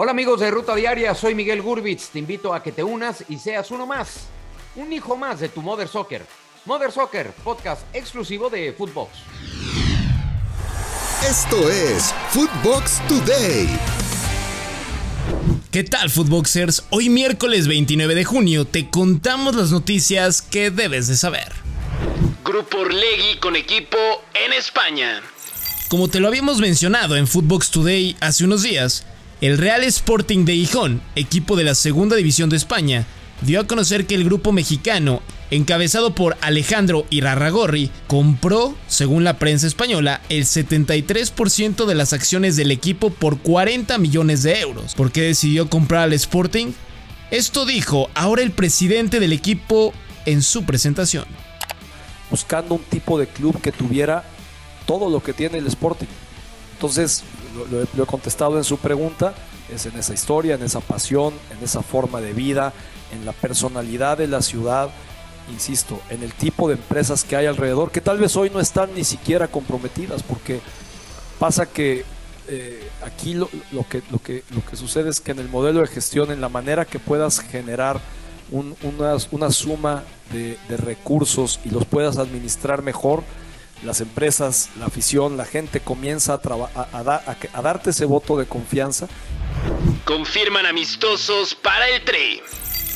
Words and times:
Hola 0.00 0.12
amigos 0.12 0.38
de 0.38 0.48
Ruta 0.52 0.76
Diaria, 0.76 1.12
soy 1.12 1.34
Miguel 1.34 1.60
Gurbitz. 1.60 2.10
Te 2.10 2.20
invito 2.20 2.54
a 2.54 2.62
que 2.62 2.70
te 2.70 2.84
unas 2.84 3.24
y 3.28 3.36
seas 3.36 3.72
uno 3.72 3.84
más, 3.84 4.28
un 4.76 4.92
hijo 4.92 5.16
más 5.16 5.40
de 5.40 5.48
tu 5.48 5.60
Mother 5.60 5.88
Soccer. 5.88 6.24
Mother 6.66 6.92
Soccer, 6.92 7.32
podcast 7.42 7.82
exclusivo 7.92 8.48
de 8.48 8.72
Footbox. 8.74 9.10
Esto 11.28 11.68
es 11.68 12.14
Footbox 12.30 13.02
Today. 13.08 13.68
¿Qué 15.72 15.82
tal, 15.82 16.10
Footboxers? 16.10 16.84
Hoy 16.90 17.08
miércoles 17.08 17.66
29 17.66 18.14
de 18.14 18.24
junio 18.24 18.66
te 18.66 18.90
contamos 18.90 19.56
las 19.56 19.72
noticias 19.72 20.42
que 20.42 20.70
debes 20.70 21.08
de 21.08 21.16
saber. 21.16 21.52
Grupo 22.44 22.78
Orlegui 22.78 23.40
con 23.40 23.56
equipo 23.56 23.98
en 24.46 24.52
España. 24.52 25.22
Como 25.88 26.06
te 26.06 26.20
lo 26.20 26.28
habíamos 26.28 26.60
mencionado 26.60 27.16
en 27.16 27.26
Footbox 27.26 27.72
Today 27.72 28.16
hace 28.20 28.44
unos 28.44 28.62
días, 28.62 29.04
el 29.40 29.56
Real 29.56 29.84
Sporting 29.84 30.44
de 30.44 30.54
Gijón, 30.54 31.00
equipo 31.14 31.54
de 31.56 31.64
la 31.64 31.74
Segunda 31.74 32.16
División 32.16 32.50
de 32.50 32.56
España, 32.56 33.06
dio 33.42 33.60
a 33.60 33.66
conocer 33.68 34.06
que 34.06 34.16
el 34.16 34.24
grupo 34.24 34.50
mexicano, 34.50 35.22
encabezado 35.52 36.12
por 36.12 36.36
Alejandro 36.40 37.06
Irarragorri, 37.10 37.90
compró, 38.08 38.74
según 38.88 39.22
la 39.22 39.38
prensa 39.38 39.68
española, 39.68 40.20
el 40.28 40.44
73% 40.44 41.86
de 41.86 41.94
las 41.94 42.12
acciones 42.12 42.56
del 42.56 42.72
equipo 42.72 43.10
por 43.10 43.38
40 43.38 43.96
millones 43.98 44.42
de 44.42 44.58
euros. 44.60 44.94
¿Por 44.96 45.12
qué 45.12 45.22
decidió 45.22 45.70
comprar 45.70 46.02
al 46.02 46.12
Sporting? 46.14 46.72
Esto 47.30 47.64
dijo 47.64 48.10
ahora 48.14 48.42
el 48.42 48.50
presidente 48.50 49.20
del 49.20 49.32
equipo 49.32 49.92
en 50.26 50.42
su 50.42 50.64
presentación. 50.64 51.26
Buscando 52.28 52.74
un 52.74 52.82
tipo 52.82 53.18
de 53.18 53.28
club 53.28 53.60
que 53.60 53.70
tuviera 53.70 54.24
todo 54.84 55.08
lo 55.08 55.22
que 55.22 55.32
tiene 55.32 55.58
el 55.58 55.66
Sporting. 55.68 56.08
Entonces, 56.78 57.24
lo, 57.56 57.84
lo, 57.92 58.04
he 58.04 58.06
contestado 58.06 58.56
en 58.56 58.62
su 58.62 58.78
pregunta, 58.78 59.34
es 59.68 59.86
en 59.86 59.98
esa 59.98 60.14
historia, 60.14 60.54
en 60.54 60.62
esa 60.62 60.78
pasión, 60.78 61.34
en 61.50 61.64
esa 61.64 61.82
forma 61.82 62.20
de 62.20 62.32
vida, 62.32 62.72
en 63.12 63.26
la 63.26 63.32
personalidad 63.32 64.16
de 64.16 64.28
la 64.28 64.42
ciudad, 64.42 64.88
insisto, 65.50 66.00
en 66.08 66.22
el 66.22 66.32
tipo 66.34 66.68
de 66.68 66.74
empresas 66.74 67.24
que 67.24 67.34
hay 67.34 67.46
alrededor, 67.46 67.90
que 67.90 68.00
tal 68.00 68.18
vez 68.18 68.36
hoy 68.36 68.48
no 68.50 68.60
están 68.60 68.94
ni 68.94 69.02
siquiera 69.02 69.48
comprometidas, 69.48 70.22
porque 70.22 70.60
pasa 71.40 71.66
que 71.66 72.04
eh, 72.46 72.88
aquí 73.04 73.34
lo, 73.34 73.50
lo, 73.72 73.84
que, 73.88 74.00
lo, 74.12 74.22
que, 74.22 74.44
lo 74.50 74.64
que 74.64 74.76
sucede 74.76 75.10
es 75.10 75.20
que 75.20 75.32
en 75.32 75.40
el 75.40 75.48
modelo 75.48 75.80
de 75.80 75.88
gestión, 75.88 76.30
en 76.30 76.40
la 76.40 76.48
manera 76.48 76.84
que 76.84 77.00
puedas 77.00 77.40
generar 77.40 78.00
un, 78.52 78.76
una, 78.84 79.16
una, 79.32 79.50
suma 79.50 80.04
de, 80.32 80.56
de 80.68 80.76
recursos 80.76 81.58
y 81.64 81.70
los 81.70 81.86
puedas 81.86 82.18
administrar 82.18 82.82
mejor, 82.82 83.24
las 83.84 84.00
empresas, 84.00 84.70
la 84.78 84.86
afición, 84.86 85.36
la 85.36 85.44
gente 85.44 85.80
comienza 85.80 86.34
a, 86.34 86.40
a, 86.74 86.88
a, 86.92 87.36
a, 87.52 87.62
darte 87.62 87.90
ese 87.90 88.04
voto 88.04 88.36
de 88.36 88.46
confianza. 88.46 89.08
Confirman 90.04 90.66
amistosos 90.66 91.54
para 91.54 91.88
el 91.88 92.04
Tri. 92.04 92.40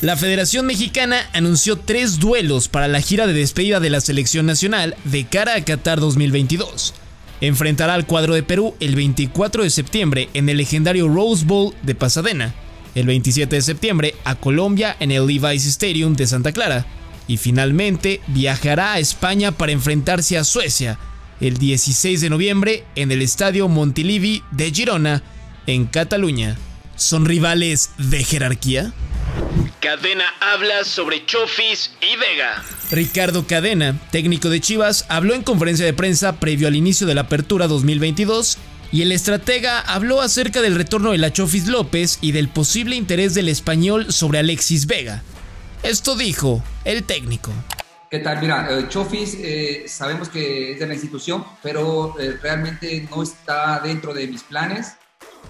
La 0.00 0.16
Federación 0.16 0.66
Mexicana 0.66 1.28
anunció 1.32 1.78
tres 1.78 2.18
duelos 2.18 2.68
para 2.68 2.88
la 2.88 3.00
gira 3.00 3.26
de 3.26 3.34
despedida 3.34 3.78
de 3.78 3.90
la 3.90 4.00
selección 4.00 4.46
nacional 4.46 4.96
de 5.04 5.24
cara 5.26 5.54
a 5.54 5.64
Qatar 5.64 6.00
2022. 6.00 6.94
Enfrentará 7.40 7.94
al 7.94 8.06
cuadro 8.06 8.34
de 8.34 8.42
Perú 8.42 8.74
el 8.80 8.96
24 8.96 9.62
de 9.62 9.70
septiembre 9.70 10.28
en 10.34 10.48
el 10.48 10.56
legendario 10.56 11.08
Rose 11.08 11.44
Bowl 11.44 11.74
de 11.82 11.94
Pasadena, 11.94 12.54
el 12.94 13.06
27 13.06 13.54
de 13.54 13.62
septiembre 13.62 14.14
a 14.24 14.34
Colombia 14.34 14.96
en 14.98 15.12
el 15.12 15.26
Levi's 15.26 15.66
Stadium 15.66 16.14
de 16.14 16.26
Santa 16.26 16.52
Clara, 16.52 16.86
y 17.26 17.36
finalmente 17.36 18.20
viajará 18.28 18.94
a 18.94 18.98
España 18.98 19.52
para 19.52 19.72
enfrentarse 19.72 20.38
a 20.38 20.44
Suecia 20.44 20.98
el 21.42 21.58
16 21.58 22.20
de 22.20 22.30
noviembre 22.30 22.84
en 22.94 23.10
el 23.10 23.20
Estadio 23.20 23.68
Montilivi 23.68 24.42
de 24.52 24.70
Girona, 24.70 25.22
en 25.66 25.86
Cataluña. 25.86 26.56
¿Son 26.94 27.24
rivales 27.24 27.90
de 27.98 28.22
jerarquía? 28.22 28.92
Cadena 29.80 30.24
habla 30.40 30.84
sobre 30.84 31.26
Chofis 31.26 31.90
y 32.00 32.16
Vega. 32.16 32.62
Ricardo 32.92 33.46
Cadena, 33.46 33.98
técnico 34.12 34.50
de 34.50 34.60
Chivas, 34.60 35.04
habló 35.08 35.34
en 35.34 35.42
conferencia 35.42 35.84
de 35.84 35.92
prensa 35.92 36.38
previo 36.38 36.68
al 36.68 36.76
inicio 36.76 37.08
de 37.08 37.16
la 37.16 37.22
apertura 37.22 37.66
2022 37.66 38.58
y 38.92 39.02
el 39.02 39.10
estratega 39.10 39.80
habló 39.80 40.20
acerca 40.20 40.62
del 40.62 40.76
retorno 40.76 41.10
de 41.10 41.18
la 41.18 41.32
Chofis 41.32 41.66
López 41.66 42.18
y 42.20 42.30
del 42.30 42.48
posible 42.48 42.94
interés 42.94 43.34
del 43.34 43.48
español 43.48 44.12
sobre 44.12 44.38
Alexis 44.38 44.86
Vega. 44.86 45.24
Esto 45.82 46.14
dijo 46.14 46.62
el 46.84 47.02
técnico. 47.02 47.50
¿Qué 48.08 48.20
tal? 48.20 48.40
Mira, 48.40 48.68
eh, 48.70 48.86
Chofis 48.88 49.36
eh, 49.40 49.84
sabemos 49.88 50.28
que 50.28 50.72
es 50.72 50.78
de 50.78 50.86
la 50.86 50.94
institución, 50.94 51.44
pero 51.60 52.14
eh, 52.20 52.38
realmente 52.40 53.08
no 53.10 53.24
está 53.24 53.80
dentro 53.80 54.14
de 54.14 54.28
mis 54.28 54.44
planes. 54.44 54.92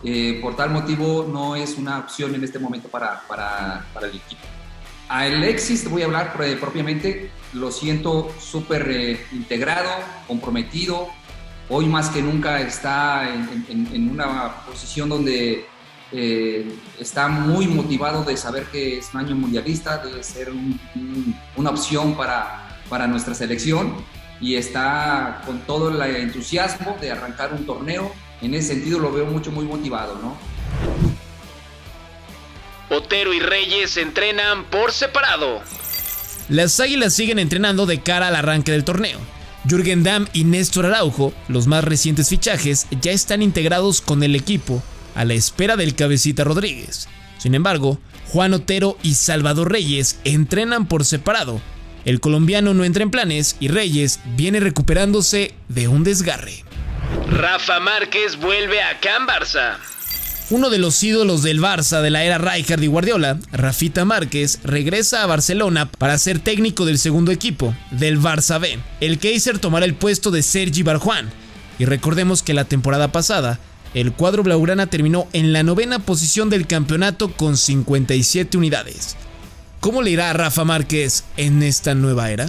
Eh, 0.02 0.38
por 0.40 0.56
tal 0.56 0.70
motivo 0.70 1.28
no 1.30 1.54
es 1.54 1.76
una 1.76 1.98
opción 1.98 2.34
en 2.34 2.42
este 2.44 2.58
momento 2.58 2.88
para, 2.88 3.20
para, 3.28 3.84
para 3.92 4.06
el 4.06 4.16
equipo. 4.16 4.40
A 5.10 5.20
Alexis, 5.20 5.88
voy 5.90 6.00
a 6.00 6.06
hablar 6.06 6.32
propiamente, 6.32 7.30
lo 7.52 7.70
siento 7.70 8.34
súper 8.40 9.26
integrado, 9.32 9.90
comprometido. 10.26 11.08
Hoy 11.68 11.86
más 11.86 12.08
que 12.08 12.22
nunca 12.22 12.58
está 12.62 13.28
en, 13.28 13.66
en, 13.68 13.88
en 13.94 14.10
una 14.10 14.64
posición 14.64 15.10
donde 15.10 15.66
eh, 16.12 16.76
está 17.00 17.28
muy 17.28 17.66
motivado 17.66 18.22
de 18.22 18.36
saber 18.36 18.64
que 18.66 18.98
es 18.98 19.08
un 19.14 19.20
año 19.20 19.34
mundialista, 19.34 19.98
de 19.98 20.22
ser 20.22 20.50
un, 20.50 20.78
un, 20.94 21.34
una 21.56 21.70
opción 21.70 22.14
para, 22.16 22.78
para 22.88 23.06
nuestra 23.06 23.34
selección 23.34 23.96
y 24.40 24.56
está 24.56 25.42
con 25.46 25.60
todo 25.60 25.88
el 25.88 26.16
entusiasmo 26.16 26.98
de 27.00 27.12
arrancar 27.12 27.54
un 27.54 27.64
torneo. 27.64 28.12
En 28.42 28.54
ese 28.54 28.74
sentido 28.74 28.98
lo 28.98 29.12
veo 29.12 29.24
mucho, 29.24 29.52
muy 29.52 29.64
motivado, 29.64 30.18
¿no? 30.20 30.36
Otero 32.94 33.32
y 33.32 33.40
Reyes 33.40 33.96
entrenan 33.96 34.64
por 34.64 34.92
separado. 34.92 35.62
Las 36.48 36.78
Águilas 36.80 37.14
siguen 37.14 37.38
entrenando 37.38 37.86
de 37.86 38.02
cara 38.02 38.28
al 38.28 38.36
arranque 38.36 38.72
del 38.72 38.84
torneo. 38.84 39.18
Jürgen 39.66 40.02
Damm 40.02 40.26
y 40.32 40.44
Néstor 40.44 40.86
Araujo, 40.86 41.32
los 41.48 41.68
más 41.68 41.84
recientes 41.84 42.28
fichajes, 42.28 42.88
ya 43.00 43.12
están 43.12 43.40
integrados 43.40 44.02
con 44.02 44.22
el 44.24 44.34
equipo 44.34 44.82
a 45.14 45.24
la 45.24 45.34
espera 45.34 45.76
del 45.76 45.94
cabecita 45.94 46.44
Rodríguez. 46.44 47.08
Sin 47.38 47.54
embargo, 47.54 47.98
Juan 48.28 48.54
Otero 48.54 48.96
y 49.02 49.14
Salvador 49.14 49.70
Reyes 49.70 50.18
entrenan 50.24 50.86
por 50.86 51.04
separado. 51.04 51.60
El 52.04 52.20
colombiano 52.20 52.74
no 52.74 52.84
entra 52.84 53.02
en 53.02 53.10
planes 53.10 53.56
y 53.60 53.68
Reyes 53.68 54.20
viene 54.36 54.60
recuperándose 54.60 55.54
de 55.68 55.88
un 55.88 56.04
desgarre. 56.04 56.64
Rafa 57.30 57.80
Márquez 57.80 58.36
vuelve 58.36 58.82
a 58.82 59.00
Can 59.00 59.26
Barça. 59.26 59.76
Uno 60.50 60.68
de 60.68 60.78
los 60.78 61.02
ídolos 61.02 61.42
del 61.42 61.60
Barça 61.60 62.02
de 62.02 62.10
la 62.10 62.24
era 62.24 62.36
Rijkaard 62.36 62.82
y 62.82 62.86
Guardiola, 62.86 63.38
Rafita 63.52 64.04
Márquez, 64.04 64.58
regresa 64.64 65.22
a 65.22 65.26
Barcelona 65.26 65.90
para 65.90 66.18
ser 66.18 66.40
técnico 66.40 66.84
del 66.84 66.98
segundo 66.98 67.32
equipo, 67.32 67.74
del 67.90 68.20
Barça 68.20 68.60
B. 68.60 68.78
El 69.00 69.18
Kaiser 69.18 69.58
tomará 69.58 69.86
el 69.86 69.94
puesto 69.94 70.30
de 70.30 70.42
Sergi 70.42 70.82
Barjuan. 70.82 71.30
Y 71.78 71.86
recordemos 71.86 72.42
que 72.42 72.54
la 72.54 72.64
temporada 72.64 73.12
pasada, 73.12 73.60
el 73.94 74.12
cuadro 74.12 74.42
blaugrana 74.42 74.86
terminó 74.86 75.28
en 75.32 75.52
la 75.52 75.62
novena 75.62 75.98
posición 75.98 76.50
del 76.50 76.66
campeonato 76.66 77.32
con 77.32 77.56
57 77.56 78.56
unidades. 78.56 79.16
¿Cómo 79.80 80.02
le 80.02 80.10
irá 80.10 80.30
a 80.30 80.32
Rafa 80.32 80.64
Márquez 80.64 81.24
en 81.36 81.62
esta 81.62 81.94
nueva 81.94 82.30
era? 82.30 82.46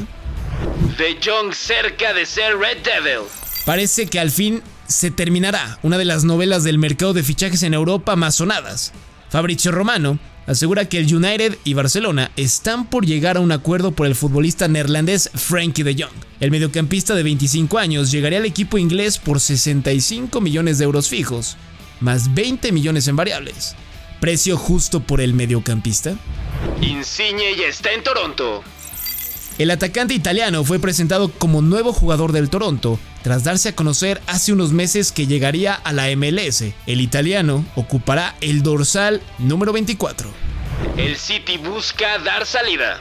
De 0.98 1.18
Jong 1.24 1.54
cerca 1.54 2.14
de 2.14 2.26
ser 2.26 2.58
Red 2.58 2.84
Devil. 2.84 3.28
Parece 3.66 4.08
que 4.08 4.20
al 4.20 4.30
fin 4.30 4.62
se 4.88 5.12
terminará 5.12 5.80
una 5.82 5.98
de 5.98 6.06
las 6.06 6.24
novelas 6.24 6.64
del 6.64 6.78
mercado 6.78 7.14
de 7.14 7.24
fichajes 7.24 7.64
en 7.64 7.74
Europa 7.74 8.16
más 8.16 8.36
sonadas. 8.36 8.94
Fabrizio 9.30 9.72
Romano 9.72 10.20
asegura 10.48 10.90
que 10.90 10.98
el 10.98 11.14
United 11.14 11.58
y 11.64 11.74
Barcelona 11.74 12.32
están 12.36 12.86
por 12.86 13.06
llegar 13.06 13.38
a 13.38 13.40
un 13.40 13.52
acuerdo 13.52 13.92
por 13.92 14.08
el 14.08 14.16
futbolista 14.16 14.68
neerlandés 14.68 15.30
Frankie 15.34 15.84
de 15.84 15.94
Jong. 15.94 16.14
El 16.40 16.52
mediocampista 16.52 17.16
de 17.16 17.24
25 17.24 17.78
años 17.78 18.12
llegaría 18.12 18.40
al 18.40 18.46
equipo 18.46 18.78
inglés 18.78 19.18
por 19.18 19.40
65 19.40 20.42
millones 20.42 20.78
de 20.78 20.86
euros 20.86 21.10
fijos, 21.10 21.58
más 22.00 22.34
20 22.34 22.72
millones 22.72 23.08
en 23.08 23.16
variables. 23.16 23.76
¿Precio 24.20 24.58
justo 24.58 25.02
por 25.02 25.22
el 25.22 25.34
mediocampista? 25.34 26.16
Insigne 26.82 27.56
ya 27.58 27.68
está 27.68 27.92
en 27.92 28.04
Toronto. 28.04 28.64
El 29.60 29.70
atacante 29.70 30.16
italiano 30.16 30.64
fue 30.64 30.80
presentado 30.80 31.30
como 31.30 31.62
nuevo 31.62 31.94
jugador 31.94 32.32
del 32.32 32.50
Toronto 32.50 33.00
tras 33.22 33.44
darse 33.44 33.70
a 33.70 33.76
conocer 33.76 34.20
hace 34.26 34.52
unos 34.52 34.72
meses 34.72 35.12
que 35.12 35.28
llegaría 35.28 35.76
a 35.76 35.94
la 35.94 36.08
MLS. 36.16 36.64
El 36.88 37.02
italiano 37.02 37.64
ocupará 37.76 38.36
el 38.42 38.64
dorsal 38.64 39.22
número 39.38 39.72
24. 39.72 40.30
El 40.98 41.16
City 41.18 41.58
busca 41.58 42.18
dar 42.20 42.46
salida. 42.48 43.00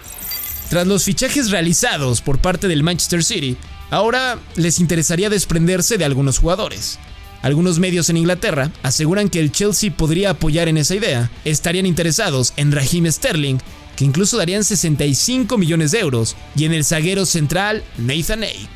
Tras 0.68 0.86
los 0.86 1.04
fichajes 1.04 1.50
realizados 1.50 2.20
por 2.20 2.38
parte 2.38 2.68
del 2.68 2.82
Manchester 2.82 3.24
City, 3.24 3.56
ahora 3.90 4.38
les 4.56 4.78
interesaría 4.78 5.30
desprenderse 5.30 5.96
de 5.96 6.04
algunos 6.04 6.38
jugadores. 6.38 6.98
Algunos 7.42 7.78
medios 7.78 8.08
en 8.08 8.18
Inglaterra 8.18 8.70
aseguran 8.82 9.28
que 9.28 9.40
el 9.40 9.50
Chelsea 9.50 9.90
podría 9.90 10.30
apoyar 10.30 10.68
en 10.68 10.76
esa 10.76 10.94
idea. 10.94 11.30
Estarían 11.44 11.86
interesados 11.86 12.52
en 12.56 12.70
Raheem 12.70 13.10
Sterling, 13.10 13.58
que 13.96 14.04
incluso 14.04 14.36
darían 14.36 14.64
65 14.64 15.58
millones 15.58 15.90
de 15.90 16.00
euros, 16.00 16.36
y 16.56 16.64
en 16.64 16.72
el 16.72 16.84
zaguero 16.84 17.26
central 17.26 17.82
Nathan 17.98 18.44
Ake. 18.44 18.68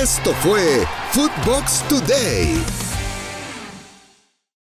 Esto 0.00 0.34
fue 0.42 0.86
Footbox 1.12 1.88
Today. 1.88 2.83